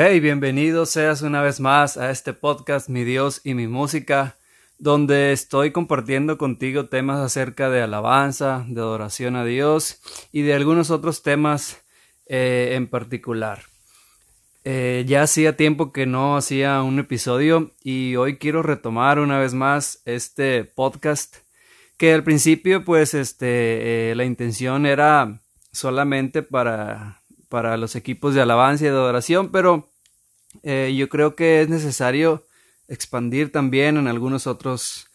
[0.00, 4.36] Hey, bienvenido seas una vez más a este podcast Mi Dios y mi música,
[4.78, 10.00] donde estoy compartiendo contigo temas acerca de alabanza, de adoración a Dios
[10.30, 11.82] y de algunos otros temas
[12.26, 13.62] eh, en particular.
[14.62, 19.52] Eh, ya hacía tiempo que no hacía un episodio y hoy quiero retomar una vez
[19.52, 21.38] más este podcast
[21.96, 25.40] que al principio pues este eh, la intención era
[25.72, 27.17] solamente para
[27.48, 29.90] para los equipos de alabanza y de adoración, pero
[30.62, 32.46] eh, yo creo que es necesario
[32.88, 35.08] expandir también en algunos otros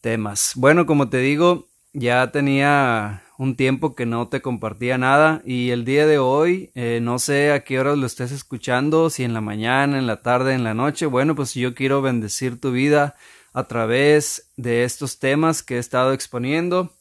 [0.00, 0.52] temas.
[0.56, 5.84] Bueno, como te digo, ya tenía un tiempo que no te compartía nada y el
[5.84, 9.40] día de hoy eh, no sé a qué horas lo estés escuchando, si en la
[9.40, 11.06] mañana, en la tarde, en la noche.
[11.06, 13.16] Bueno, pues yo quiero bendecir tu vida
[13.52, 16.92] a través de estos temas que he estado exponiendo.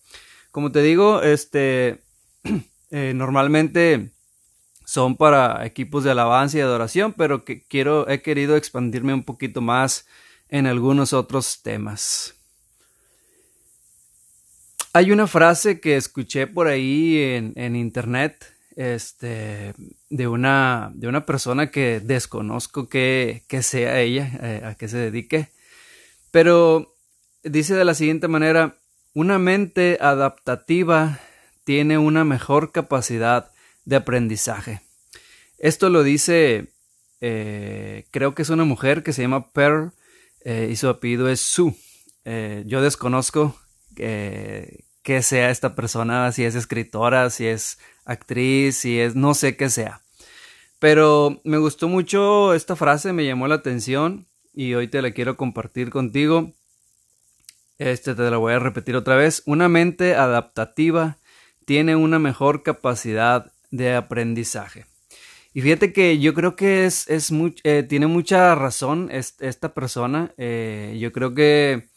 [0.52, 2.02] Como te digo, este
[2.91, 4.11] eh, normalmente
[4.91, 9.61] son para equipos de alabanza y adoración, pero que quiero, he querido expandirme un poquito
[9.61, 10.06] más
[10.50, 12.36] en algunos otros temas.
[14.92, 17.17] Hay una frase que escuché por ahí
[17.56, 19.73] en, internet, este,
[20.09, 25.47] de una, de una persona que desconozco que, sea ella, eh, a qué se dedique,
[26.31, 26.97] pero
[27.45, 28.75] dice de la siguiente manera,
[29.14, 31.17] una mente adaptativa
[31.64, 33.52] tiene una mejor capacidad
[33.86, 34.82] de aprendizaje.
[35.58, 36.74] Esto lo dice,
[37.22, 39.92] eh, creo que es una mujer que se llama Pearl
[40.44, 41.76] eh, y su apellido es Sue.
[42.26, 43.56] Eh, yo desconozco
[43.96, 49.70] que sea esta persona, si es escritora, si es actriz, si es, no sé qué
[49.70, 50.02] sea.
[50.80, 55.38] Pero me gustó mucho esta frase, me llamó la atención y hoy te la quiero
[55.38, 56.54] compartir contigo.
[57.78, 59.44] Este te la voy a repetir otra vez.
[59.46, 61.18] Una mente adaptativa
[61.66, 64.86] tiene una mejor capacidad de aprendizaje.
[65.53, 67.31] Y fíjate que yo creo que es, es
[67.64, 70.33] eh, tiene mucha razón esta persona.
[70.38, 71.90] Eh, yo creo que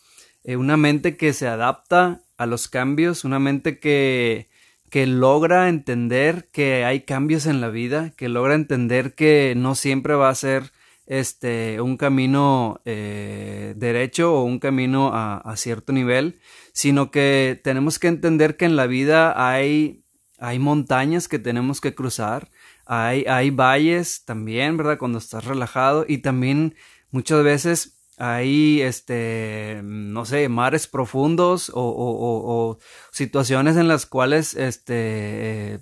[0.42, 4.48] eh, una mente que se adapta a los cambios, una mente que,
[4.90, 10.14] que logra entender que hay cambios en la vida, que logra entender que no siempre
[10.14, 10.72] va a ser
[11.06, 16.40] este un camino derecho o un camino a, a cierto nivel,
[16.72, 20.03] sino que tenemos que entender que en la vida hay
[20.38, 22.50] hay montañas que tenemos que cruzar,
[22.86, 24.98] hay, hay valles también, ¿verdad?
[24.98, 26.74] Cuando estás relajado y también
[27.10, 32.78] muchas veces hay, este, no sé, mares profundos o, o,
[33.10, 35.80] situaciones en las cuales, este,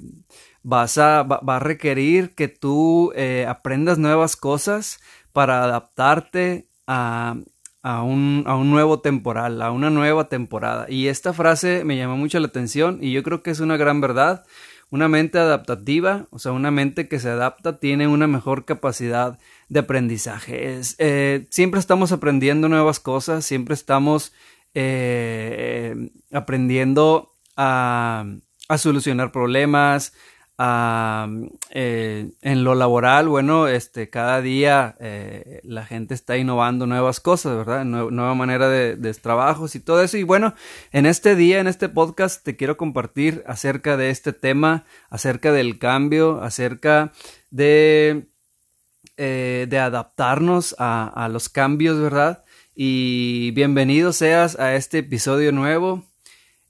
[0.63, 5.01] vas a, va, a requerir que tú eh, aprendas nuevas cosas
[5.33, 7.37] para adaptarte a,
[7.83, 10.87] a un, a un nuevo temporal, a una nueva temporada.
[10.89, 14.01] Y esta frase me llamó mucho la atención y yo creo que es una gran
[14.01, 14.45] verdad.
[14.91, 19.39] Una mente adaptativa, o sea, una mente que se adapta tiene una mejor capacidad
[19.71, 20.81] de aprendizaje.
[20.99, 24.35] Eh, siempre estamos aprendiendo nuevas cosas, siempre estamos
[24.75, 28.27] eh, eh, aprendiendo a,
[28.69, 30.13] a solucionar problemas,
[31.71, 37.57] eh, en lo laboral, bueno, este, cada día eh, la gente está innovando nuevas cosas,
[37.57, 37.85] ¿verdad?
[37.85, 40.19] nueva manera de, trabajos y todo eso.
[40.19, 40.55] Y bueno,
[40.93, 45.79] en este día, en este podcast, te quiero compartir acerca de este tema, acerca del
[45.79, 47.13] cambio, acerca
[47.51, 48.29] de,
[49.17, 52.45] eh, de adaptarnos a los cambios, ¿verdad?
[52.75, 56.12] Y bienvenido seas a este episodio nuevo.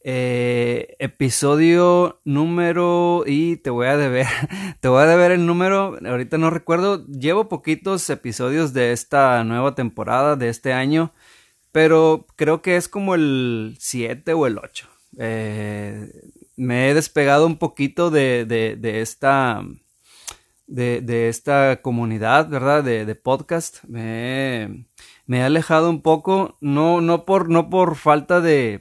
[0.04, 4.26] Eh, episodio número y te voy a deber
[4.80, 9.76] te voy a deber el número ahorita no recuerdo llevo poquitos episodios de esta nueva
[9.76, 11.12] temporada de este año
[11.70, 16.10] pero creo que es como el 7 o el 8 eh,
[16.56, 19.62] me he despegado un poquito de, de, esta
[20.66, 23.84] de, de, esta comunidad verdad de, podcast.
[23.84, 24.86] Me,
[25.26, 28.80] me he alejado un poco no no por no por falta de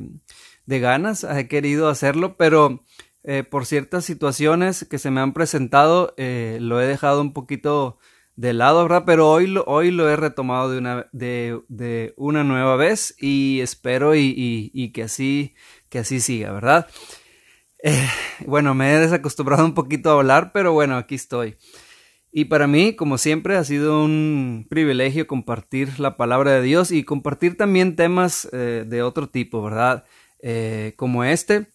[0.65, 2.81] de ganas, he querido hacerlo, pero
[3.23, 7.99] eh, por ciertas situaciones que se me han presentado, eh, lo he dejado un poquito
[8.35, 9.03] de lado, ¿verdad?
[9.05, 14.15] Pero hoy lo, hoy lo he retomado de una, de, una nueva vez y espero
[14.15, 15.53] y, que, así,
[15.89, 16.87] que así siga, ¿verdad?
[17.83, 18.07] Eh,
[18.47, 21.57] bueno, me he desacostumbrado un poquito a hablar, pero bueno, aquí estoy.
[22.31, 27.03] Y para mí, como siempre, ha sido un privilegio compartir la palabra de Dios y
[27.03, 30.05] compartir también temas de otro tipo, ¿verdad?
[30.41, 31.67] Eh, como este,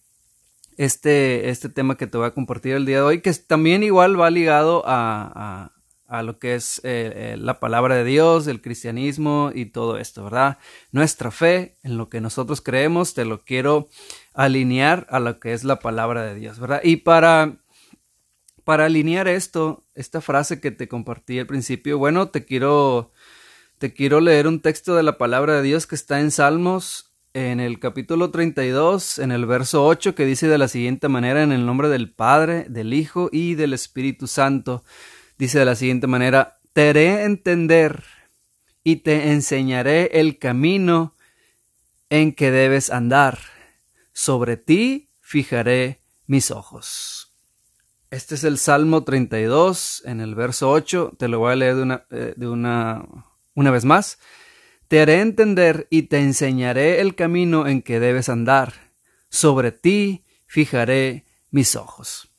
[0.77, 4.19] este, este tema que te voy a compartir el día de hoy, que también igual
[4.19, 5.71] va ligado a,
[6.07, 10.23] a, lo que es eh, eh, la palabra de Dios, el cristianismo y todo esto,
[10.23, 10.57] ¿verdad?
[10.91, 13.87] Nuestra fe en lo que nosotros creemos, te lo quiero
[14.33, 16.81] alinear a lo que es la palabra de Dios, ¿verdad?
[16.83, 17.57] Y para,
[18.63, 23.11] para alinear esto, esta frase que te compartí al principio, bueno, te quiero,
[23.77, 27.06] te quiero leer un texto de la palabra de Dios que está en Salmos,
[27.37, 31.51] en el capítulo 32, en el verso 8, que dice de la siguiente manera, en
[31.51, 34.83] el nombre del Padre, del Hijo y del Espíritu Santo,
[35.37, 38.03] dice de la siguiente manera, te haré entender
[38.83, 41.13] y te enseñaré el camino
[42.09, 43.37] en que debes andar.
[44.13, 47.35] Sobre ti fijaré mis ojos.
[48.09, 51.13] Este es el Salmo 32, en el verso 8.
[51.19, 53.05] Te lo voy a leer de una, eh, de una,
[53.53, 54.17] una vez más.
[54.87, 58.73] Te haré entender y te enseñaré el camino en que debes andar.
[59.29, 62.29] Sobre ti fijaré mis ojos.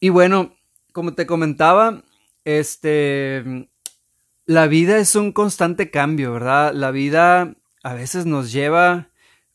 [0.00, 0.56] Y bueno,
[0.92, 2.02] como te comentaba,
[2.44, 3.68] este,
[4.46, 6.72] la vida es un constante cambio, ¿verdad?
[6.72, 9.10] La vida a veces nos lleva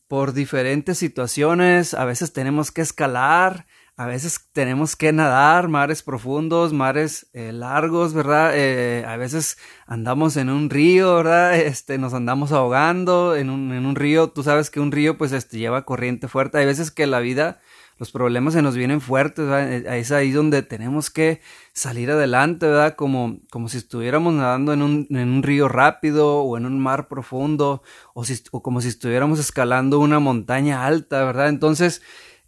[0.08, 3.66] por diferentes situaciones, a veces tenemos que escalar,
[3.98, 8.52] a veces tenemos que nadar mares profundos, mares eh, largos, ¿verdad?
[8.54, 9.56] Eh, a veces
[9.86, 11.58] andamos en un río, ¿verdad?
[11.66, 14.28] Este, nos andamos ahogando en un, en un río.
[14.28, 16.58] Tú sabes que un río pues este, lleva corriente fuerte.
[16.58, 17.58] Hay veces que la vida
[17.98, 19.72] los problemas se nos vienen fuertes, ¿verdad?
[19.72, 21.40] Eh, es ahí donde tenemos que
[21.72, 22.96] salir adelante, ¿verdad?
[22.96, 27.08] Como, como si estuviéramos nadando en un, en un río rápido o en un mar
[27.08, 27.82] profundo
[28.12, 31.48] o, o como si estuviéramos escalando una montaña alta, ¿verdad?
[31.48, 32.02] Entonces,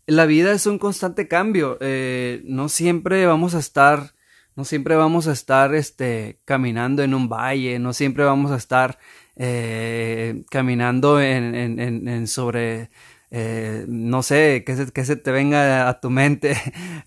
[0.08, 4.14] la vida es un constante cambio, eh, no siempre vamos a estar,
[4.56, 8.98] no siempre vamos a estar, este, caminando en un valle, no siempre vamos a estar
[9.36, 12.90] eh, caminando en, en, en sobre
[13.30, 16.56] eh, no sé, que se, se te venga a tu mente.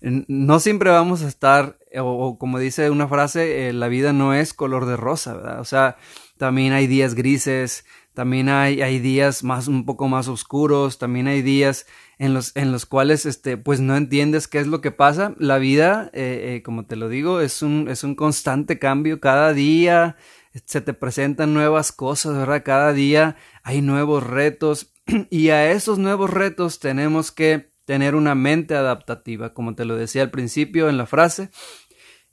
[0.00, 4.54] no siempre vamos a estar, o, como dice una frase, eh, la vida no es
[4.54, 5.60] color de rosa, ¿verdad?
[5.60, 5.96] O sea,
[6.38, 11.42] también hay días grises, también hay, hay días más, un poco más oscuros, también hay
[11.42, 11.86] días
[12.18, 15.34] en los, en los cuales, este, pues no entiendes qué es lo que pasa.
[15.38, 19.20] La vida, eh, como te lo digo, es un, es un constante cambio.
[19.20, 20.16] Cada día
[20.64, 22.62] se te presentan nuevas cosas, ¿verdad?
[22.64, 24.92] Cada día hay nuevos retos
[25.30, 30.22] y a esos nuevos retos tenemos que tener una mente adaptativa, como te lo decía
[30.22, 31.50] al principio en la frase.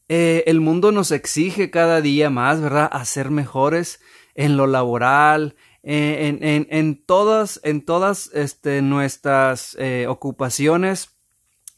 [0.07, 2.89] Eh, el mundo nos exige cada día más, ¿verdad?
[2.91, 3.99] A ser mejores
[4.35, 11.11] en lo laboral, en, todas, en todas este, nuestras eh, ocupaciones,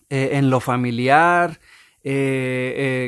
[0.09, 1.59] eh, en lo familiar,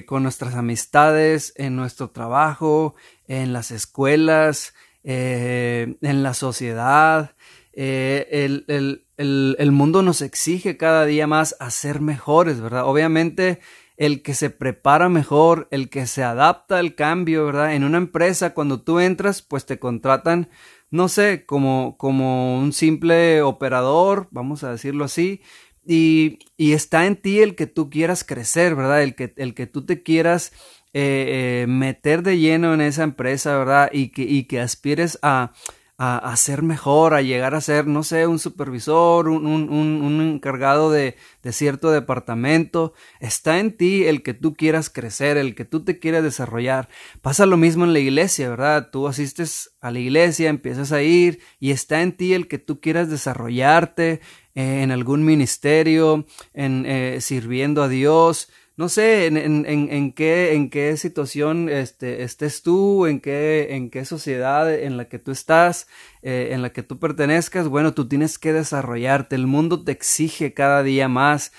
[0.05, 2.93] con nuestras amistades, en nuestro trabajo,
[3.27, 7.35] en las escuelas, en la sociedad,
[7.75, 12.85] eh, el, el, el, mundo nos exige cada día más a ser mejores, ¿verdad?
[12.85, 13.59] Obviamente
[13.97, 17.73] el que se prepara mejor, el que se adapta al cambio, ¿verdad?
[17.73, 20.49] En una empresa cuando tú entras, pues te contratan,
[20.93, 25.41] no sé, como, como un simple operador, vamos a decirlo así,
[25.83, 29.01] y, y está en ti el que tú quieras crecer, ¿verdad?
[29.01, 30.53] El que, el que tú te quieras
[30.93, 33.89] eh, eh, meter de lleno en esa empresa, ¿verdad?
[33.91, 35.53] Y que, y que aspires a
[35.97, 40.91] a, ser mejor, a llegar a ser, no sé, un supervisor, un, un, un encargado
[40.91, 42.93] de, de, cierto departamento.
[43.19, 46.89] Está en ti el que tú quieras crecer, el que tú te quieras desarrollar.
[47.21, 48.89] Pasa lo mismo en la iglesia, ¿verdad?
[48.91, 52.81] Tú asistes a la iglesia, empiezas a ir y está en ti el que tú
[52.81, 54.19] quieras desarrollarte
[54.55, 60.53] eh, en algún ministerio, en eh, sirviendo a Dios no sé en, en, en, qué,
[60.53, 65.31] en qué situación este, estés tú, en qué, en qué sociedad en la que tú
[65.31, 65.87] estás,
[66.23, 70.53] eh, en la que tú pertenezcas, bueno, tú tienes que desarrollarte, el mundo te exige
[70.53, 71.51] cada día más,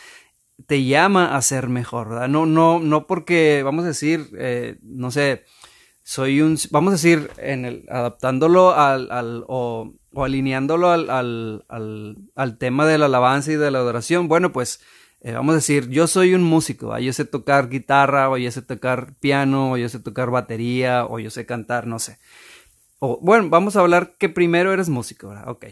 [0.67, 2.29] te llama a ser mejor, ¿verdad?
[2.29, 5.45] No, no, no porque, vamos a decir, eh, no sé,
[6.03, 11.65] soy un, vamos a decir, en el, adaptándolo al, al o, o alineándolo al, al,
[11.69, 14.81] al, al tema de la alabanza y de la adoración, bueno, pues,
[15.25, 18.61] eh, vamos a decir, yo soy un músico, yo sé tocar guitarra, o yo sé
[18.61, 22.19] tocar piano, o yo sé tocar batería, o yo sé cantar, no sé.
[22.99, 25.49] O, bueno, vamos a hablar que primero eres músico, ¿verdad?
[25.49, 25.65] Ok.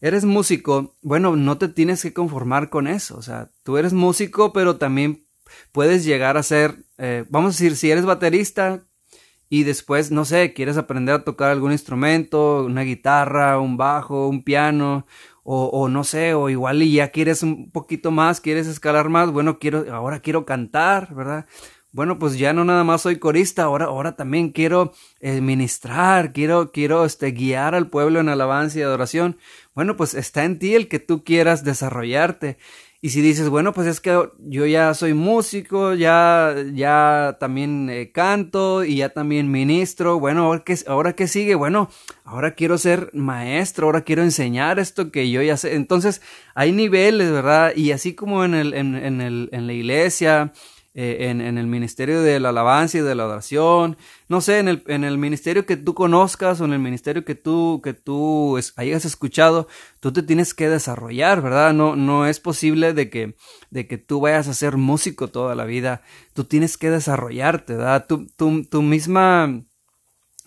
[0.00, 4.54] Eres músico, bueno, no te tienes que conformar con eso, o sea, tú eres músico,
[4.54, 5.26] pero también
[5.72, 8.86] puedes llegar a ser, eh, vamos a decir, si eres baterista
[9.50, 14.44] y después, no sé, quieres aprender a tocar algún instrumento, una guitarra, un bajo, un
[14.44, 15.06] piano,
[15.50, 19.58] o, no sé, o igual y ya quieres un poquito más, quieres escalar más, bueno,
[19.58, 21.46] quiero, ahora quiero cantar, ¿verdad?
[21.90, 26.70] Bueno, pues ya no nada más soy corista, ahora, ahora también quiero eh, ministrar, quiero,
[26.70, 29.38] quiero este, guiar al pueblo en alabanza y adoración.
[29.74, 32.58] Bueno, pues está en ti el que tú quieras desarrollarte.
[33.00, 38.10] Y si dices, bueno, pues es que yo ya soy músico, ya, ya también eh,
[38.10, 41.90] canto y ya también ministro, bueno, ahora qué, ahora qué sigue, bueno,
[42.24, 45.76] ahora quiero ser maestro, ahora quiero enseñar esto que yo ya sé.
[45.76, 46.22] Entonces,
[46.56, 47.72] hay niveles, ¿verdad?
[47.76, 50.52] Y así como en, el, en, en, el, en la iglesia,
[50.94, 54.82] eh, en, el ministerio de la alabanza y de la oración, no sé, en el,
[54.88, 59.04] en el ministerio que tú conozcas o en el ministerio que tú, que tú hayas
[59.04, 59.68] escuchado,
[60.00, 61.72] tú te tienes que desarrollar, ¿verdad?
[61.72, 63.36] No, no es posible de que,
[63.70, 66.02] de que tú vayas a ser músico toda la vida,
[66.32, 68.06] tú tienes que desarrollarte, ¿verdad?
[68.08, 68.26] Tu,
[68.64, 69.62] tu, misma,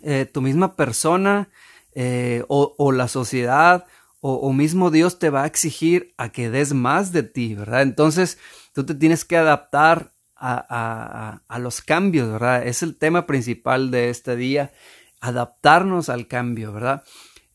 [0.02, 1.50] eh, tu misma persona
[1.94, 3.86] eh, o, la sociedad
[4.20, 7.84] o mismo Dios te va a exigir a que des más de ti, ¿verdad?
[7.84, 8.38] Entonces,
[8.74, 12.66] tú te tienes que adaptar a, los cambios, ¿verdad?
[12.66, 14.72] Es el tema principal de este día,
[15.20, 17.04] adaptarnos al cambio, ¿verdad?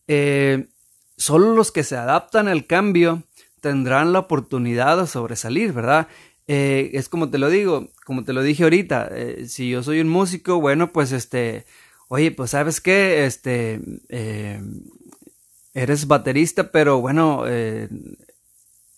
[0.06, 0.68] Eh,
[1.16, 3.24] solo los que se adaptan al cambio
[3.60, 6.06] tendrán la oportunidad de sobresalir, ¿verdad?
[6.46, 10.00] Eh, es como te lo digo, como te lo dije ahorita, eh, si yo soy
[10.00, 11.66] un músico, bueno, pues este,
[12.06, 13.80] oye, pues sabes qué, este,
[15.74, 17.44] eres baterista, pero bueno,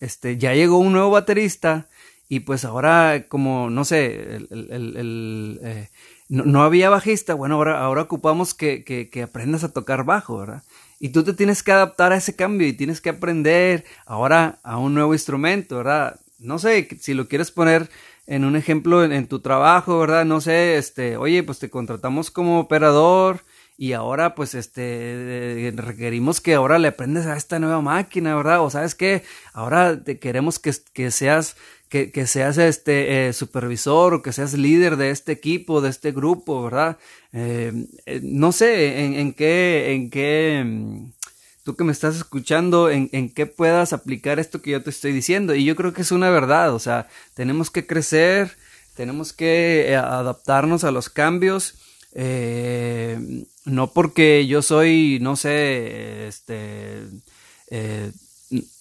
[0.00, 1.88] este, ya llegó un nuevo baterista,
[2.28, 5.88] y pues ahora, como, no sé, el, eh,
[6.28, 10.62] no, había bajista, bueno, ahora, ahora ocupamos que, que, aprendas a tocar bajo, ¿verdad?
[11.00, 14.76] Y tú te tienes que adaptar a ese cambio y tienes que aprender ahora a
[14.76, 16.20] un nuevo instrumento, ¿verdad?
[16.38, 17.88] No sé, si lo quieres poner
[18.26, 20.26] en un ejemplo en, tu trabajo, ¿verdad?
[20.26, 23.40] No sé, este, oye, pues te contratamos como operador
[23.78, 28.60] y ahora pues este requerimos que ahora le aprendes a esta nueva máquina, ¿verdad?
[28.60, 29.22] O sabes qué,
[29.54, 31.56] ahora te queremos que, que seas
[31.88, 36.12] que, que seas este eh, supervisor o que seas líder de este equipo, de este
[36.12, 36.98] grupo, ¿verdad?
[37.32, 37.72] Eh,
[38.06, 41.10] eh, no sé en, en, qué, en qué, mm,
[41.64, 45.12] tú que me estás escuchando, en, en qué puedas aplicar esto que yo te estoy
[45.12, 45.54] diciendo.
[45.54, 48.56] Y yo creo que es una verdad, o sea, tenemos que crecer,
[48.94, 51.74] tenemos que adaptarnos a los cambios.
[53.64, 57.02] no porque yo soy, no sé, este,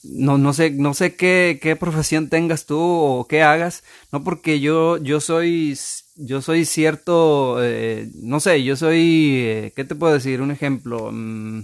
[0.03, 4.59] no, no sé, no sé qué, qué profesión tengas tú o qué hagas, no porque
[4.59, 5.77] yo, yo soy,
[6.15, 10.41] yo soy cierto, eh, no sé, yo soy, eh, ¿qué te puedo decir?
[10.41, 11.63] Un ejemplo, mm,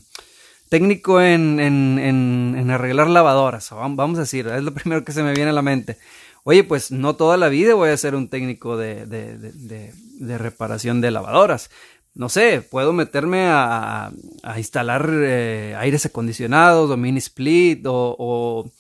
[0.69, 5.33] técnico en, en, en, arreglar lavadoras, vamos a decir, es lo primero que se me
[5.33, 5.98] viene a la mente.
[6.45, 11.00] Oye, pues no toda la vida voy a ser un técnico de, de, de reparación
[11.00, 11.69] de lavadoras
[12.15, 14.12] no sé, puedo meterme a,
[14.43, 18.72] a instalar eh, aires acondicionados o mini split o, o,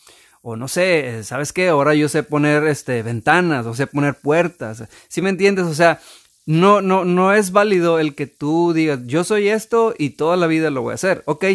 [0.41, 1.69] o, no sé, ¿sabes qué?
[1.69, 4.83] Ahora yo sé poner este, ventanas o sé poner puertas.
[5.07, 5.65] ¿Sí me entiendes?
[5.65, 5.99] O sea,
[6.45, 10.47] no, no, no es válido el que tú digas, yo soy esto y toda la
[10.47, 11.23] vida lo voy a hacer.
[11.25, 11.45] Ok,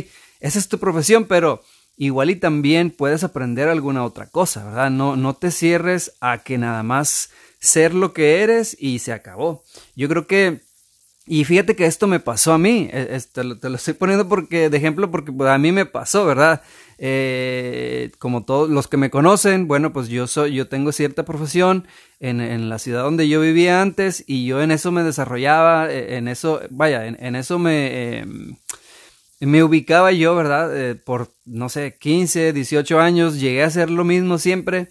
[0.41, 1.63] esa es tu profesión, pero
[1.97, 4.91] igual y también puedes aprender alguna otra cosa, ¿verdad?
[4.91, 7.31] No, no te cierres a que nada más
[7.61, 9.65] ser lo que eres y se acabó.
[9.95, 10.61] Yo creo que
[11.29, 14.77] y fíjate que esto me pasó a mí, e, te lo, estoy poniendo porque, de
[14.77, 16.63] ejemplo porque pues, a mí me pasó, ¿verdad?
[16.99, 21.87] Eh, como todos los que me conocen, bueno, pues yo soy, yo tengo cierta profesión
[22.19, 26.17] en, en, la ciudad donde yo vivía antes y yo en eso me desarrollaba, e,
[26.17, 28.57] en eso, vaya, en, eso me, em,
[29.41, 30.77] me ubicaba yo, ¿verdad?
[30.77, 34.89] Eh, por, no sé, 15, 18 años, llegué a hacer lo mismo siempre.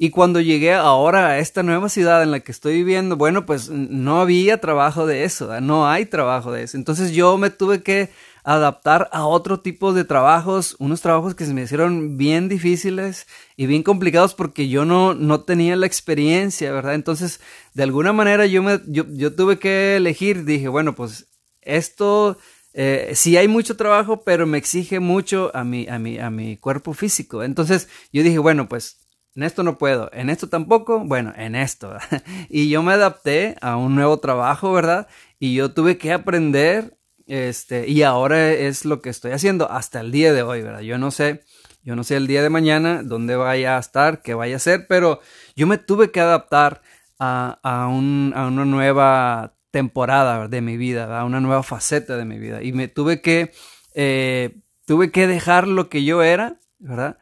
[0.00, 3.68] Y cuando llegué ahora a esta nueva ciudad en la que estoy viviendo, bueno, pues
[3.68, 6.76] no había trabajo de eso, no hay trabajo de eso.
[6.76, 8.10] Entonces yo me tuve que
[8.44, 13.26] adaptar a otro tipo de trabajos, unos trabajos que se me hicieron bien difíciles
[13.56, 16.94] y bien complicados porque yo no, no tenía la experiencia, ¿verdad?
[16.94, 17.40] Entonces,
[17.74, 21.26] de alguna manera yo, me, yo, yo tuve que elegir, dije, bueno, pues
[21.60, 22.38] esto...
[22.74, 26.56] Eh, sí hay mucho trabajo, pero me exige mucho a mi, a, mi, a mi
[26.56, 27.42] cuerpo físico.
[27.42, 29.07] Entonces yo dije, bueno, pues
[29.38, 31.96] en esto no puedo, en esto tampoco, bueno, en esto.
[32.48, 35.06] y yo me adapté a un nuevo trabajo, ¿verdad?
[35.38, 40.10] Y yo tuve que aprender, este, y ahora es lo que estoy haciendo hasta el
[40.10, 40.80] día de hoy, ¿verdad?
[40.80, 41.44] Yo no sé,
[41.84, 44.88] yo no sé el día de mañana dónde vaya a estar, qué vaya a ser,
[44.88, 45.20] pero
[45.54, 46.82] yo me tuve que adaptar
[47.20, 52.24] a, a, un, a una nueva temporada de mi vida, a una nueva faceta de
[52.24, 52.60] mi vida.
[52.64, 53.52] Y me tuve que,
[53.94, 57.18] eh, tuve que dejar lo que yo era, ¿verdad?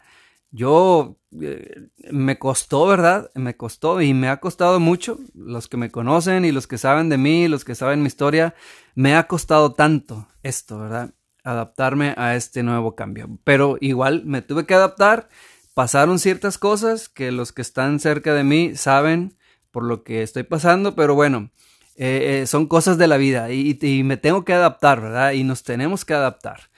[0.50, 3.30] Yo eh, me costó, ¿verdad?
[3.34, 5.18] Me costó y me ha costado mucho.
[5.34, 8.54] Los que me conocen y los que saben de mí, los que saben mi historia,
[8.94, 11.14] me ha costado tanto esto, ¿verdad?
[11.44, 13.38] Adaptarme a este nuevo cambio.
[13.44, 15.28] Pero igual me tuve que adaptar.
[15.74, 19.36] Pasaron ciertas cosas que los que están cerca de mí saben
[19.70, 21.50] por lo que estoy pasando, pero bueno,
[21.96, 25.32] eh, eh, son cosas de la vida y, y me tengo que adaptar, ¿verdad?
[25.32, 26.70] Y nos tenemos que adaptar.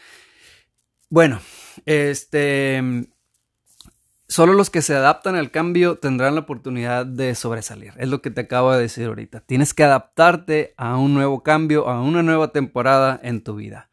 [1.09, 1.41] Bueno,
[1.87, 3.09] este
[4.29, 7.95] solo los que se adaptan al cambio tendrán la oportunidad de sobresalir.
[7.97, 9.41] Es lo que te acabo de decir ahorita.
[9.41, 13.91] Tienes que adaptarte a un nuevo cambio, a una nueva temporada en tu vida.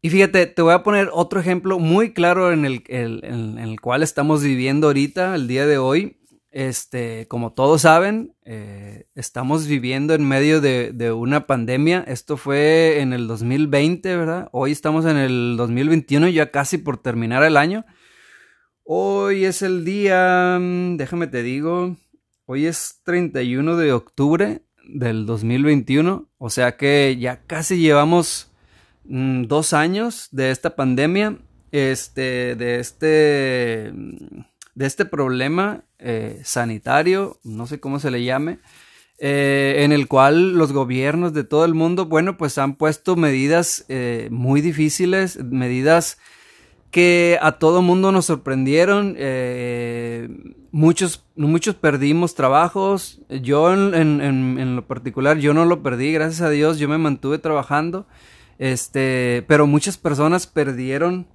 [0.00, 4.04] Y fíjate, te voy a poner otro ejemplo muy claro en el, en el cual
[4.04, 6.20] estamos viviendo ahorita, el día de hoy.
[6.52, 12.02] Este, como todos saben, eh, estamos viviendo en medio de, de, una pandemia.
[12.06, 14.48] Esto fue en el 2020, ¿verdad?
[14.52, 17.84] Hoy estamos en el 2021, ya casi por terminar el año.
[18.88, 21.96] Hoy es el día, mm, déjame te digo,
[22.44, 28.52] hoy es 31 de octubre del 2021, o sea que ya casi llevamos
[29.02, 31.36] mm, dos años de esta pandemia,
[31.72, 34.44] este, de este, mm,
[34.76, 38.60] de este problema eh, sanitario, no sé cómo se le llame,
[39.18, 43.84] eh, en el cual los gobiernos de todo el mundo, bueno, pues han puesto medidas
[43.88, 46.18] eh, muy difíciles, medidas
[46.90, 49.14] que a todo mundo nos sorprendieron.
[49.18, 50.28] Eh,
[50.70, 53.20] muchos, muchos perdimos trabajos.
[53.28, 58.06] Yo en, lo particular, yo no lo perdí, gracias a Dios, yo me mantuve trabajando.
[58.58, 61.26] Este, pero muchas personas perdieron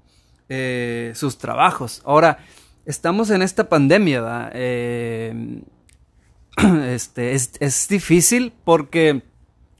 [0.49, 2.01] eh, sus trabajos.
[2.05, 2.39] Ahora,
[2.85, 5.61] estamos en esta pandemia, eh,
[6.87, 9.21] este, es, es, difícil porque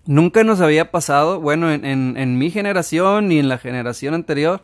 [0.06, 4.62] nunca nos había pasado, bueno, en mi generación y en la generación anterior,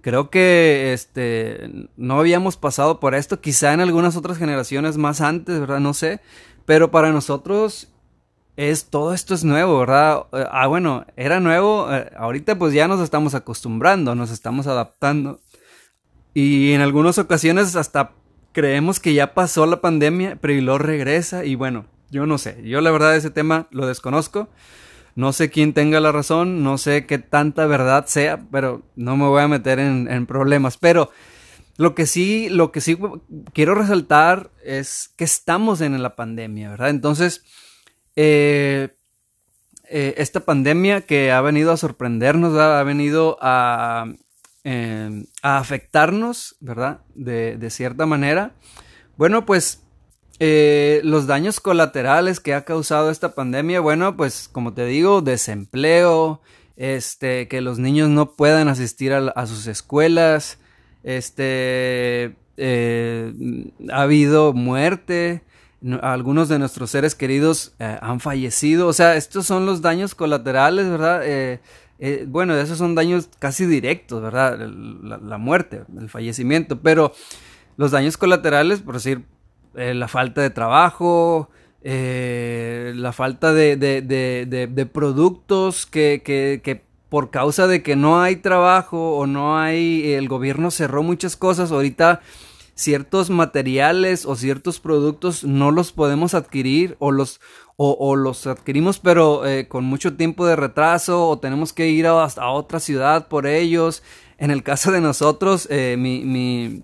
[0.00, 5.58] Creo que este no habíamos pasado por esto, quizá en algunas otras generaciones más antes,
[5.58, 5.80] ¿verdad?
[5.80, 6.20] No sé,
[6.66, 7.88] pero para nosotros
[8.56, 10.26] es todo esto es nuevo, ¿verdad?
[10.32, 15.40] Eh, ah, bueno, era nuevo, eh, ahorita pues ya nos estamos acostumbrando, nos estamos adaptando.
[16.34, 18.12] Y en algunas ocasiones hasta
[18.52, 22.62] creemos que ya pasó la pandemia, pero y luego regresa y bueno, yo no sé,
[22.64, 24.48] yo la verdad ese tema lo desconozco.
[25.18, 29.26] No sé quién tenga la razón, no sé qué tanta verdad sea, pero no me
[29.26, 30.76] voy a meter en, problemas.
[30.76, 31.10] Pero
[31.76, 32.96] lo que sí, lo que sí
[33.52, 36.90] quiero resaltar es que estamos en la pandemia, ¿verdad?
[36.90, 37.42] Entonces,
[38.14, 38.94] eh,
[39.90, 44.06] eh, esta pandemia que ha venido a sorprendernos, ha venido a,
[44.62, 47.00] eh, afectarnos, ¿verdad?
[47.16, 48.52] De cierta manera.
[49.16, 49.82] Bueno, pues
[50.40, 56.40] eh, los daños colaterales que ha causado esta pandemia, bueno, pues como te digo, desempleo,
[56.76, 60.58] este, que los niños no puedan asistir a, sus escuelas,
[61.02, 63.32] este, eh,
[63.90, 65.42] ha habido muerte,
[66.02, 70.88] algunos de nuestros seres queridos eh, han fallecido, o sea, estos son los daños colaterales,
[70.88, 71.22] ¿verdad?
[72.28, 74.56] bueno, esos son daños casi directos, ¿verdad?
[75.02, 77.12] La, la muerte, el fallecimiento, pero
[77.76, 79.24] los daños colaterales, por decir,
[79.78, 81.50] eh, la falta de trabajo,
[81.82, 88.20] eh, la falta de, de, de, productos que, que, que, por causa de que no
[88.20, 92.22] hay trabajo o no hay, el gobierno cerró muchas cosas, ahorita
[92.74, 97.40] ciertos materiales o ciertos productos no los podemos adquirir o los,
[97.76, 102.24] o, los adquirimos pero eh, con mucho tiempo de retraso o tenemos que ir a,
[102.24, 104.02] a, otra ciudad por ellos.
[104.38, 106.82] En el caso de nosotros, mi, mi,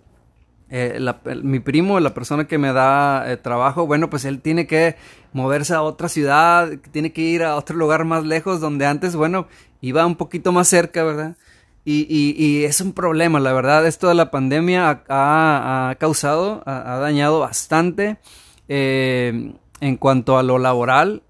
[0.71, 0.99] eh,
[1.43, 4.97] mi primo, la persona que me da eh, trabajo, bueno, pues él tiene que
[5.33, 9.47] moverse a otra ciudad, tiene que ir a otro lugar más lejos donde antes, bueno,
[9.81, 11.37] iba un poquito más cerca, ¿verdad?
[11.87, 17.41] Y, y, es un problema, la verdad, esto de la pandemia ha, causado, ha, dañado
[17.41, 18.17] bastante
[18.69, 21.24] eh, en cuanto a lo laboral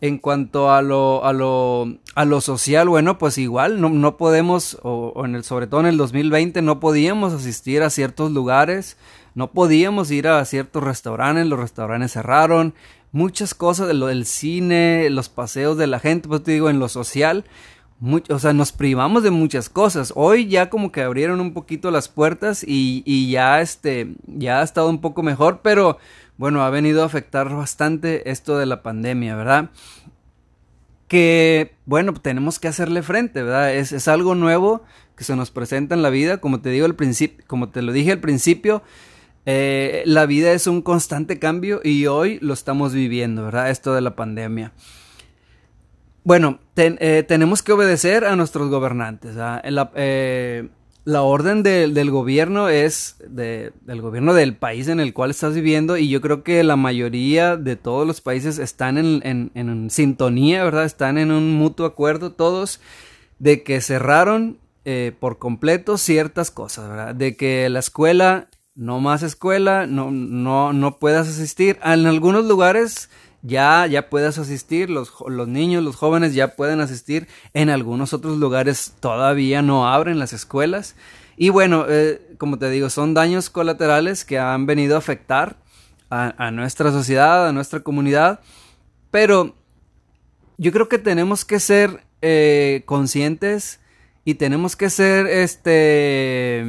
[0.00, 4.78] en cuanto a lo, a lo, a lo social, bueno, pues igual no, no podemos,
[4.82, 8.98] o, en el, sobre todo en el 2020, no podíamos asistir a ciertos lugares,
[9.34, 12.74] no podíamos ir a ciertos restaurantes, los restaurantes cerraron,
[13.12, 16.88] muchas cosas, lo del cine, los paseos de la gente, pues te digo, en lo
[16.88, 17.44] social,
[18.00, 20.12] o sea, nos privamos de muchas cosas.
[20.16, 24.90] Hoy ya como que abrieron un poquito las puertas y, ya este, ya ha estado
[24.90, 25.98] un poco mejor, pero
[26.36, 29.70] bueno, ha venido a afectar bastante esto de la pandemia, ¿verdad?
[31.08, 33.74] Que, bueno, tenemos que hacerle frente, ¿verdad?
[33.74, 34.82] Es, es algo nuevo
[35.16, 37.92] que se nos presenta en la vida, como te digo al principio, como te lo
[37.92, 38.82] dije al principio,
[39.46, 43.70] eh, la vida es un constante cambio y hoy lo estamos viviendo, ¿verdad?
[43.70, 44.72] Esto de la pandemia.
[46.26, 49.36] Bueno, eh, tenemos que obedecer a nuestros gobernantes.
[49.36, 49.62] La,
[49.94, 50.68] eh,
[51.04, 56.08] la orden del gobierno es del gobierno del país en el cual estás viviendo y
[56.08, 60.84] yo creo que la mayoría de todos los países están en, sintonía, ¿verdad?
[60.84, 62.80] Están en un mutuo acuerdo todos
[63.38, 67.14] de que cerraron eh, por completo ciertas cosas, ¿verdad?
[67.14, 71.78] De que la escuela, no más escuela, no, no, no puedas asistir.
[71.84, 73.10] En algunos lugares
[73.46, 78.38] ya, ya puedes asistir, los, los niños, los jóvenes ya pueden asistir, en algunos otros
[78.38, 80.96] lugares todavía no abren las escuelas.
[81.36, 85.56] Y bueno, eh, como te digo, son daños colaterales que han venido a afectar
[86.10, 88.40] a, nuestra sociedad, a nuestra comunidad,
[89.10, 89.54] pero
[90.56, 93.80] yo creo que tenemos que ser eh, conscientes
[94.24, 96.64] y tenemos que ser, este,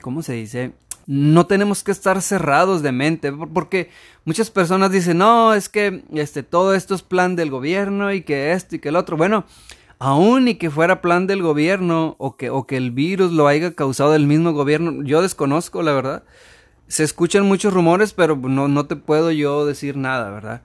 [0.00, 0.72] ¿cómo se dice?
[1.14, 3.90] No tenemos que estar cerrados de mente, porque
[4.24, 8.52] muchas personas dicen, no, es que este, todo esto es plan del gobierno y que
[8.52, 9.18] esto y que el otro.
[9.18, 9.44] Bueno,
[9.98, 13.74] aún y que fuera plan del gobierno o que, o que el virus lo haya
[13.74, 16.22] causado el mismo gobierno, yo desconozco la verdad.
[16.88, 20.62] Se escuchan muchos rumores, pero no, no te puedo yo decir nada, ¿verdad?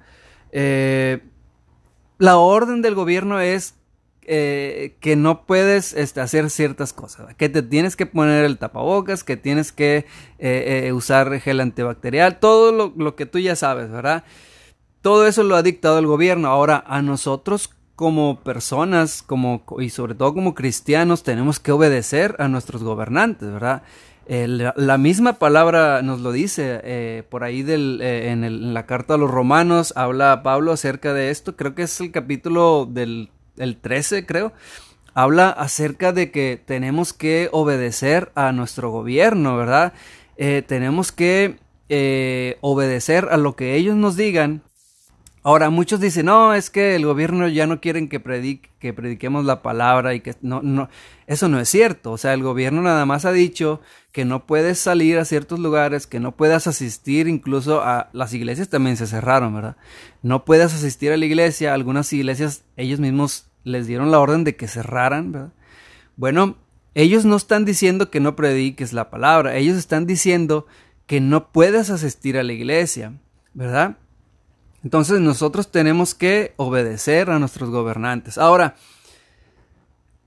[0.53, 1.23] Eh,
[2.19, 3.75] la orden del gobierno es
[4.27, 9.23] eh, que no puedes este, hacer ciertas cosas, que te tienes que poner el tapabocas,
[9.23, 10.05] que tienes que
[10.37, 14.23] eh, usar gel antibacterial, todo lo, que tú ya sabes, ¿verdad?
[15.01, 16.49] Todo eso lo ha dictado el gobierno.
[16.49, 22.47] Ahora, a nosotros como personas, como, y sobre todo como cristianos, tenemos que obedecer a
[22.47, 23.83] nuestros gobernantes, ¿verdad?
[24.27, 29.17] la misma palabra nos lo dice eh, por ahí del, eh, en, la carta a
[29.17, 34.25] los romanos, habla Pablo acerca de esto, creo que es el capítulo del el 13,
[34.25, 34.53] creo,
[35.13, 39.93] habla acerca de que tenemos que obedecer a nuestro gobierno, ¿verdad?
[40.37, 41.59] Eh, tenemos que
[42.59, 44.61] obedecer a lo que ellos nos digan
[45.47, 48.21] Ahora, muchos dicen, no, es que el gobierno ya no quieren que,
[48.79, 50.89] que prediquemos la palabra y que no, no,
[51.25, 52.11] eso no es cierto.
[52.11, 53.79] O sea, el gobierno nada más ha dicho
[54.11, 58.67] que no puedes salir a ciertos lugares, que no puedas asistir, incluso a las iglesias
[58.67, 59.77] también se cerraron, ¿verdad?
[60.21, 64.55] No puedes asistir a la iglesia, algunas iglesias ellos mismos les dieron la orden de
[64.55, 65.53] que cerraran, ¿verdad?
[66.15, 66.57] Bueno,
[66.95, 70.65] ellos no están diciendo que no prediques la palabra, ellos están diciendo
[71.05, 73.13] que no puedes asistir a la iglesia,
[73.53, 73.97] ¿verdad?
[74.83, 78.37] Entonces nosotros tenemos que obedecer a nuestros gobernantes.
[78.37, 78.75] Ahora,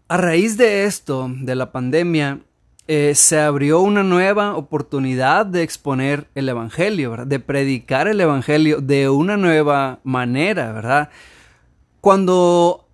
[0.09, 2.41] a raíz de esto, de la pandemia,
[2.89, 7.27] eh, se abrió una nueva oportunidad de exponer el Evangelio, ¿verdad?
[7.29, 11.11] de predicar el Evangelio de una nueva manera, ¿verdad?
[12.01, 12.90] Cuando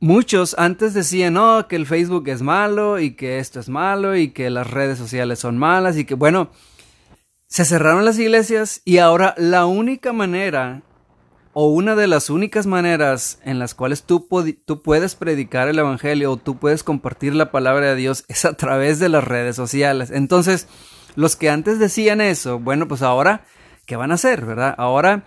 [0.00, 4.30] muchos antes decían, no, que el Facebook es malo y que esto es malo y
[4.30, 6.50] que las redes sociales son malas y que, bueno,
[7.46, 10.82] se cerraron las iglesias y ahora la única manera
[11.54, 14.28] o una de las únicas maneras en las cuales tú,
[14.64, 18.52] tú, puedes predicar el Evangelio o tú puedes compartir la palabra de Dios es a
[18.52, 20.10] través de las redes sociales.
[20.12, 20.68] Entonces,
[21.16, 23.44] los que antes decían eso, bueno, pues ahora,
[23.86, 24.74] ¿qué van a hacer, verdad?
[24.78, 25.24] Ahora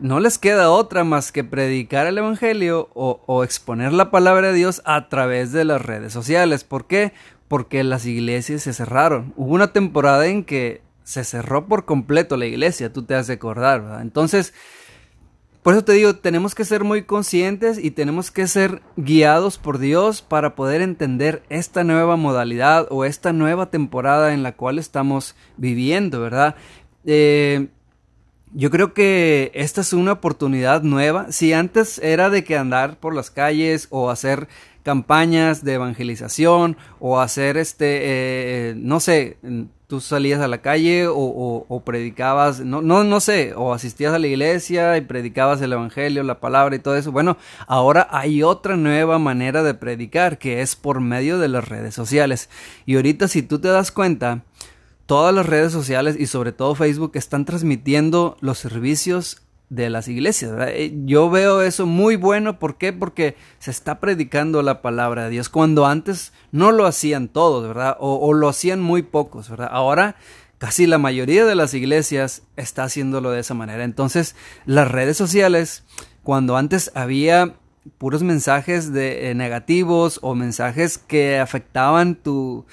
[0.00, 4.82] no les queda otra más que predicar el Evangelio o, exponer la palabra de Dios
[4.84, 6.64] a través de las redes sociales.
[6.64, 7.12] ¿Por qué?
[7.48, 9.32] Porque las iglesias se cerraron.
[9.36, 13.34] Hubo una temporada en que se cerró por completo la iglesia, tú te has de
[13.34, 14.02] acordar, ¿verdad?
[14.02, 14.54] Entonces,
[15.62, 19.78] por eso te digo, tenemos que ser muy conscientes y tenemos que ser guiados por
[19.78, 25.36] Dios para poder entender esta nueva modalidad o esta nueva temporada en la cual estamos
[25.56, 26.56] viviendo, ¿verdad?
[27.04, 27.68] Eh,
[28.54, 31.32] yo creo que esta es una oportunidad nueva.
[31.32, 34.48] Si antes era de que andar por las calles o hacer
[34.82, 39.38] campañas de evangelización o hacer este, eh, no sé,
[39.86, 44.26] tú salías a la calle o, predicabas, no, no, no sé, o asistías a la
[44.26, 47.12] iglesia y predicabas el evangelio, la palabra y todo eso.
[47.12, 47.36] Bueno,
[47.66, 52.48] ahora hay otra nueva manera de predicar que es por medio de las redes sociales.
[52.86, 54.42] Y ahorita si tú te das cuenta,
[55.06, 60.52] todas las redes sociales y sobre todo Facebook están transmitiendo los servicios de las iglesias.
[60.68, 62.58] Eh, yo veo eso muy bueno.
[62.58, 62.92] ¿Por qué?
[62.92, 65.48] Porque se está predicando la palabra de Dios.
[65.48, 67.96] Cuando antes no lo hacían todos, ¿verdad?
[67.98, 69.70] O, lo hacían muy pocos, ¿verdad?
[69.70, 70.16] Ahora
[70.58, 73.82] casi la mayoría de las iglesias está haciéndolo de esa manera.
[73.82, 74.36] Entonces,
[74.66, 75.84] las redes sociales,
[76.22, 77.54] cuando antes había
[77.96, 82.66] puros mensajes de eh, negativos o mensajes que afectaban tu,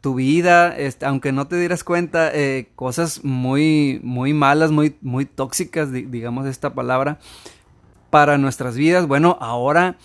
[0.00, 5.26] tu vida, este, aunque no te dieras cuenta, eh, cosas muy, muy malas, muy, muy
[5.26, 7.18] tóxicas, digamos esta palabra,
[8.10, 9.06] para nuestras vidas.
[9.06, 9.96] Bueno, ahora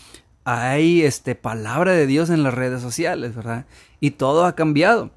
[0.45, 3.65] hay este, palabra de Dios en las redes sociales, ¿verdad?
[3.99, 5.11] Y todo ha cambiado.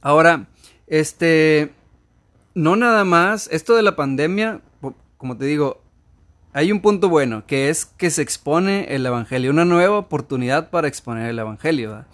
[0.00, 0.46] Ahora,
[0.86, 1.72] este,
[2.54, 4.60] no nada más, esto de la pandemia,
[5.18, 5.82] como te digo,
[6.52, 10.88] hay un punto bueno, que es que se expone el Evangelio, una nueva oportunidad para
[10.88, 11.90] exponer el Evangelio.
[11.90, 12.06] ¿verdad?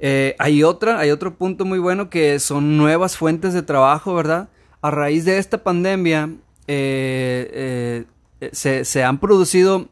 [0.00, 4.48] Eh, hay otra, hay otro punto muy bueno que son nuevas fuentes de trabajo, ¿verdad?
[4.80, 6.30] A raíz de esta pandemia
[6.68, 8.04] eh,
[8.40, 9.88] eh, se, han producido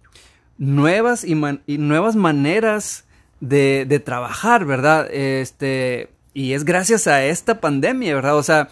[0.58, 3.04] nuevas y, nuevas maneras
[3.40, 5.08] de, trabajar, ¿verdad?
[5.10, 8.36] Este, y es gracias a esta pandemia, ¿verdad?
[8.36, 8.68] O sea,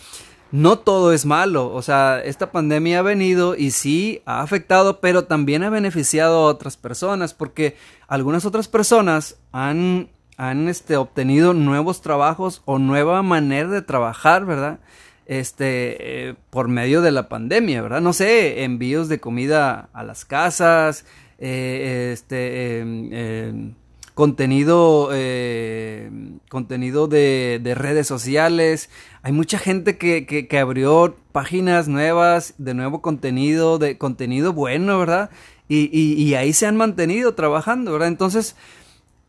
[0.53, 5.25] no todo es malo, o sea, esta pandemia ha venido y sí ha afectado, pero
[5.25, 12.01] también ha beneficiado a otras personas, porque algunas otras personas han han este, obtenido nuevos
[12.01, 14.81] trabajos o nueva manera de trabajar, ¿verdad?
[15.27, 18.01] Este, eh, por medio de la pandemia, ¿verdad?
[18.01, 21.07] No sé, envíos de comida a las casas,
[21.39, 23.75] eh, este, em, em,
[24.15, 26.11] contenido, eh,
[26.49, 28.91] contenido de, de, redes sociales.
[29.23, 34.99] Hay mucha gente que, que, que, abrió páginas nuevas de nuevo contenido, de contenido bueno,
[34.99, 35.31] ¿verdad?
[35.69, 38.09] Y, y, y ahí se han mantenido trabajando, ¿verdad?
[38.09, 38.57] Entonces,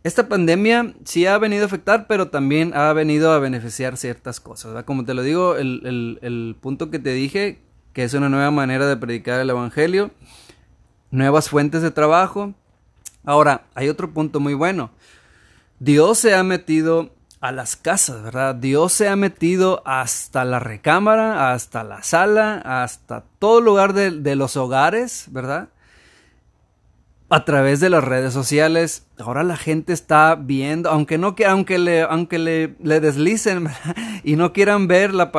[0.05, 4.67] esta pandemia sí ha venido a afectar, pero también ha venido a beneficiar ciertas cosas.
[4.67, 4.85] ¿verdad?
[4.85, 7.59] Como te lo digo, el, el, punto que te dije,
[7.91, 10.11] que es una nueva manera de predicar el Evangelio,
[11.09, 12.53] nuevas fuentes de trabajo.
[13.23, 14.91] Ahora, hay otro punto muy bueno.
[15.79, 17.09] Dios se ha metido
[17.41, 18.53] a las casas, ¿verdad?
[18.53, 24.35] Dios se ha metido hasta la recámara, hasta la sala, hasta todo lugar de, de
[24.35, 25.69] los hogares, ¿verdad?
[27.29, 29.07] A través de las redes sociales.
[29.17, 33.67] Ahora la gente está viendo, aunque no aunque le, aunque le, deslicen
[34.23, 35.31] y no quieran ver la,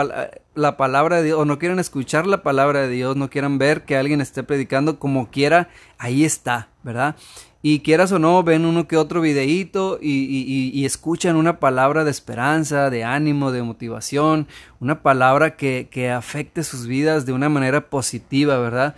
[0.55, 3.85] la, palabra de Dios o no quieran escuchar la palabra de Dios, no quieran ver
[3.85, 5.69] que alguien esté predicando como quiera,
[5.99, 7.15] ahí está, ¿verdad?
[7.63, 12.05] Y quieras o no, ven uno que otro videíto y, y, y, escuchan una palabra
[12.05, 14.47] de esperanza, de ánimo, de motivación,
[14.79, 18.95] una palabra que, que afecte sus vidas de una manera positiva, ¿verdad?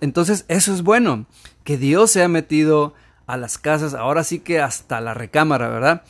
[0.00, 1.26] Entonces, eso es bueno
[1.70, 2.94] que Dios se ha metido
[3.28, 6.02] a las casas, ahora sí que hasta la recámara, ¿verdad?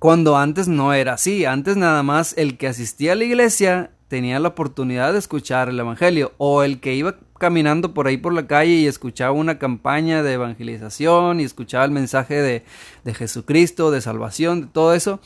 [0.00, 4.40] Cuando antes no era así, antes nada más el que asistía a la iglesia tenía
[4.40, 8.48] la oportunidad de escuchar el Evangelio, o el que iba caminando por ahí por la
[8.48, 12.64] calle y escuchaba una campaña de evangelización y escuchaba el mensaje de,
[13.04, 15.20] de Jesucristo, de salvación, de todo eso,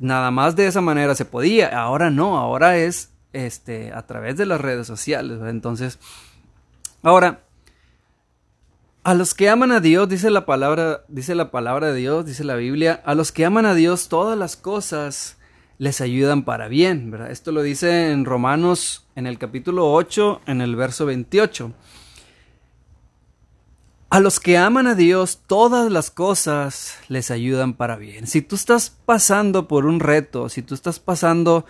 [0.00, 4.44] nada más de esa manera se podía, ahora no, ahora es este, a través de
[4.44, 5.98] las redes sociales, entonces,
[7.02, 7.40] ahora,
[9.04, 12.44] a los que aman a Dios, dice la palabra, dice la palabra de Dios, dice
[12.44, 15.38] la Biblia, a los que aman a Dios todas las cosas
[15.78, 17.32] les ayudan para bien, ¿verdad?
[17.32, 21.72] Esto lo dice en Romanos en el capítulo 8, en el verso 28.
[24.10, 28.28] A los que aman a Dios, todas las cosas les ayudan para bien.
[28.28, 31.64] Si tú estás pasando por un reto, si tú estás pasando,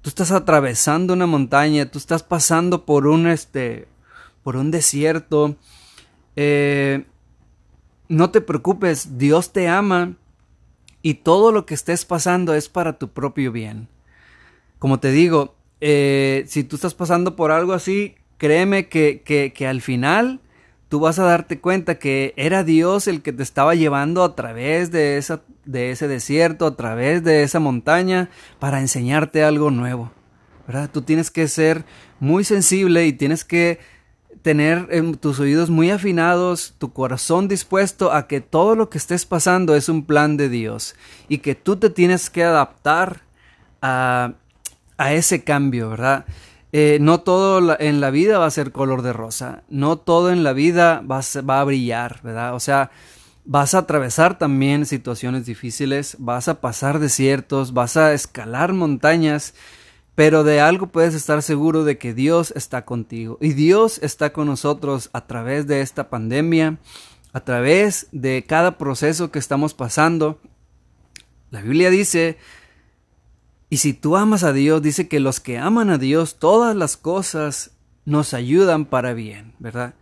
[0.00, 3.86] tú estás atravesando una montaña, tú estás pasando por un este,
[4.42, 5.56] por un desierto,
[6.36, 7.04] eh,
[8.08, 10.16] no te preocupes, Dios te ama
[11.02, 13.88] y todo lo que estés pasando es para tu propio bien.
[14.78, 19.66] Como te digo, eh, si tú estás pasando por algo así, créeme que, que, que,
[19.66, 20.40] al final
[20.88, 24.90] tú vas a darte cuenta que era Dios el que te estaba llevando a través
[24.90, 30.12] de, esa, de ese desierto, a través de esa montaña, para enseñarte algo nuevo.
[30.66, 30.90] ¿verdad?
[30.92, 31.84] Tú tienes que ser
[32.20, 33.78] muy sensible y tienes que
[34.42, 34.88] tener
[35.20, 39.88] tus oídos muy afinados, tu corazón dispuesto a que todo lo que estés pasando es
[39.88, 40.94] un plan de Dios
[41.28, 43.22] y que tú te tienes que adaptar
[43.80, 44.34] a,
[44.98, 46.26] a ese cambio, ¿verdad?
[46.72, 50.42] Eh, no todo en la vida va a ser color de rosa, no todo en
[50.42, 52.54] la vida va va a brillar, ¿verdad?
[52.54, 52.90] O sea,
[53.44, 59.54] vas a atravesar también situaciones difíciles, vas a pasar desiertos, vas a escalar montañas,
[60.14, 64.46] pero de algo puedes estar seguro de que Dios está contigo y Dios está con
[64.46, 66.78] nosotros a través de esta pandemia,
[67.32, 70.38] a través de cada proceso que estamos pasando.
[71.50, 72.38] La Biblia dice,
[73.70, 76.98] y si tú amas a Dios, dice que los que aman a Dios, todas las
[76.98, 77.70] cosas
[78.04, 79.94] nos ayudan para bien, ¿verdad?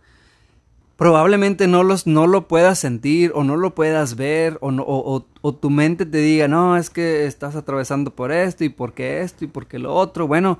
[1.01, 5.55] Probablemente no, los, no lo puedas sentir o no lo puedas ver o, o, o,
[5.55, 9.43] tu mente te diga, no, es que estás atravesando por esto y por qué esto
[9.43, 10.27] y por qué lo otro.
[10.27, 10.59] Bueno,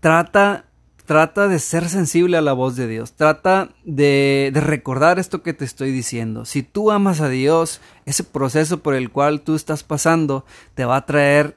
[0.00, 0.66] trata,
[1.06, 3.14] trata de ser sensible a la voz de Dios.
[3.14, 6.44] Trata de, de recordar esto que te estoy diciendo.
[6.44, 10.96] Si tú amas a Dios, ese proceso por el cual tú estás pasando te va
[10.96, 11.56] a traer,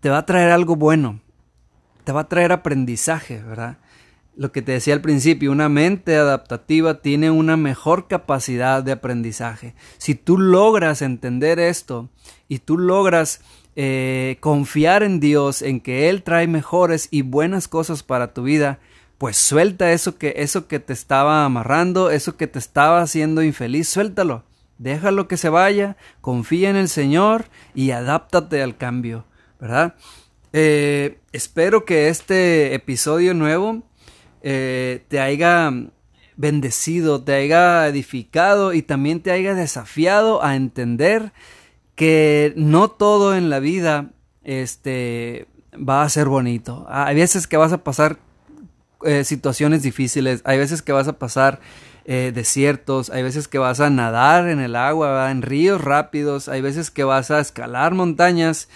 [0.00, 1.20] te va a traer algo bueno.
[2.04, 3.76] Te va a traer aprendizaje, ¿verdad?
[4.36, 9.74] Lo que te decía al principio, una mente adaptativa tiene una mejor capacidad de aprendizaje.
[9.98, 12.08] Si tú logras entender esto
[12.48, 13.40] y tú logras
[13.76, 18.80] eh, confiar en Dios, en que Él trae mejores y buenas cosas para tu vida,
[19.18, 23.88] pues suelta eso que, eso que te estaba amarrando, eso que te estaba haciendo infeliz,
[23.88, 24.44] suéltalo.
[24.78, 27.44] Déjalo que se vaya, confía en el Señor
[27.74, 29.24] y adáptate al cambio,
[29.60, 29.94] ¿verdad?
[30.52, 33.82] Eh, espero que este episodio nuevo
[34.46, 35.72] eh, te haya
[36.36, 41.32] bendecido, te haya edificado y también te haya desafiado a entender
[41.94, 44.10] que no todo en la vida
[44.42, 46.84] este, va a ser bonito.
[46.90, 48.18] Hay veces que vas a pasar
[49.02, 51.60] eh, situaciones difíciles, hay veces que vas a pasar
[52.04, 56.60] eh, desiertos, hay veces que vas a nadar en el agua, en ríos rápidos, hay
[56.60, 58.68] veces que vas a escalar montañas,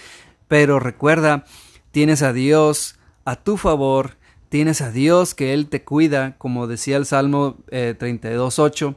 [0.49, 1.45] pero recuerda,
[1.91, 2.95] tienes a Dios
[3.27, 4.17] a tu favor,
[4.49, 8.97] tienes a Dios que Él te cuida, como decía el Salmo 32.8, eh,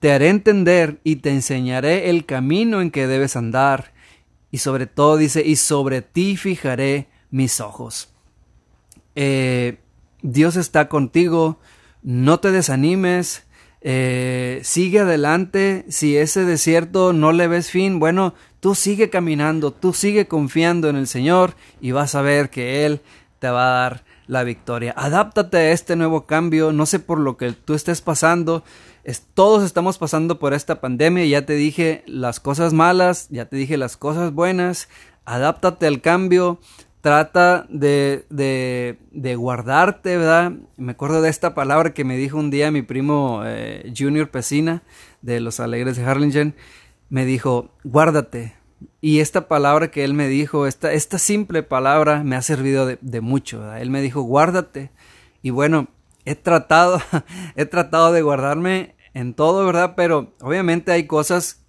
[0.00, 3.92] te haré entender y te enseñaré el camino en que debes andar,
[4.50, 8.12] y sobre todo dice, y sobre ti fijaré mis ojos.
[9.16, 9.78] Eh,
[10.22, 11.58] Dios está contigo,
[12.02, 13.44] no te desanimes,
[13.80, 19.92] eh, sigue adelante, si ese desierto no le ves fin, bueno, tú sigue caminando, tú
[19.92, 23.02] sigue confiando en el Señor y vas a ver que Él
[23.38, 24.94] te va a dar la victoria.
[24.96, 28.64] Adáptate a este nuevo cambio, no sé por lo que tú estés pasando,
[29.34, 33.76] todos estamos pasando por esta pandemia, ya te dije las cosas malas, ya te dije
[33.76, 34.88] las cosas buenas,
[35.24, 36.58] adáptate al cambio,
[37.04, 40.52] trata de, de, de, guardarte, ¿verdad?
[40.78, 44.82] Me acuerdo de esta palabra que me dijo un día mi primo eh, Junior Pesina
[45.20, 46.54] de los Alegres de Harlingen.
[47.10, 48.54] Me dijo, guárdate.
[49.00, 53.20] Y esta palabra que él me dijo, esta, esta simple palabra me ha servido de,
[53.20, 53.74] mucho.
[53.74, 54.90] Él me dijo, guárdate.
[55.42, 55.88] Y bueno,
[56.24, 57.00] he tratado,
[57.56, 59.94] he tratado de guardarme en todo, ¿verdad?
[59.96, 61.64] Pero obviamente hay cosas,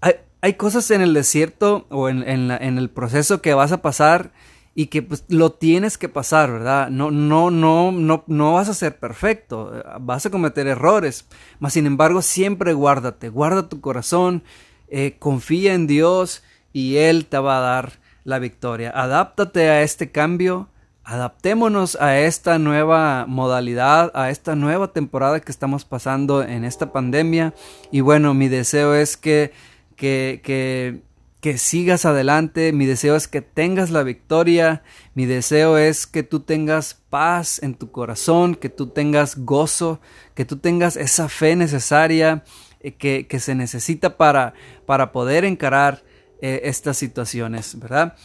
[0.00, 3.72] hay, hay cosas en el desierto o en, en, la, en el proceso que vas
[3.72, 4.32] a pasar
[4.78, 6.88] y que pues lo tienes que pasar, ¿verdad?
[6.88, 11.26] No, no, no, no, no vas a ser perfecto, vas a cometer errores,
[11.58, 14.44] mas sin embargo siempre guárdate, guarda tu corazón,
[14.86, 17.92] eh, confía en Dios y Él te va a dar
[18.24, 18.90] la victoria.
[18.90, 20.68] Adáptate a este cambio,
[21.04, 27.54] adaptémonos a esta nueva modalidad, a esta nueva temporada que estamos pasando en esta pandemia
[27.90, 29.52] y bueno, mi deseo es que,
[29.96, 31.02] que, que
[31.40, 34.82] que sigas adelante, mi deseo es que tengas la victoria,
[35.14, 40.00] mi deseo es que tú tengas paz en tu corazón, que tú tengas gozo,
[40.34, 42.42] que tú tengas esa fe necesaria
[42.80, 44.54] eh, que, que, se necesita para,
[44.84, 46.02] para poder encarar
[46.40, 48.16] eh, estas situaciones, ¿verdad?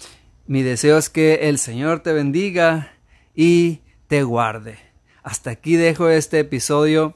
[0.46, 2.94] Mi deseo es que el Señor te bendiga
[3.36, 4.78] y te guarde.
[5.24, 7.16] Hasta aquí dejo este episodio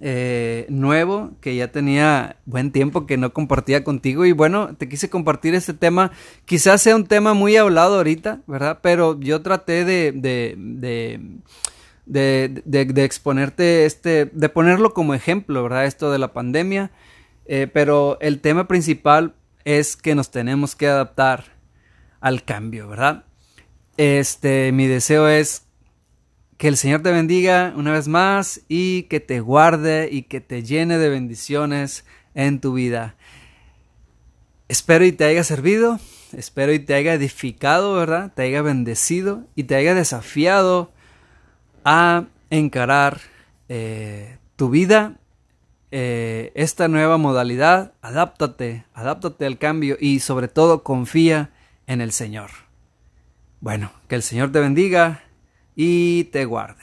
[0.00, 5.08] eh, nuevo que ya tenía buen tiempo que no compartía contigo y bueno, te quise
[5.08, 6.10] compartir este tema.
[6.44, 8.80] Quizás sea un tema muy hablado ahorita, ¿verdad?
[8.82, 10.54] Pero yo traté de, de,
[12.06, 15.86] de, de, exponerte este, de ponerlo como ejemplo, ¿verdad?
[15.86, 16.90] Esto de la pandemia.
[17.46, 21.44] Eh, pero el tema principal es que nos tenemos que adaptar
[22.20, 23.24] al cambio, ¿verdad?
[23.96, 25.64] Este, mi deseo es
[26.56, 30.62] que el Señor te bendiga una vez más y que te guarde y que te
[30.62, 33.16] llene de bendiciones en tu vida.
[34.68, 36.00] Espero y te haya servido,
[36.32, 38.32] espero y te haya edificado, ¿verdad?
[38.34, 40.92] Te haya bendecido y te haya desafiado
[41.84, 43.20] a encarar
[43.68, 45.18] eh, tu vida,
[45.96, 47.92] eh, esta nueva modalidad.
[48.02, 51.52] Adáptate, adáptate al cambio y sobre todo confía
[51.86, 52.50] en el Señor.
[53.60, 55.22] Bueno, que el Señor te bendiga
[55.76, 56.82] y te guarde.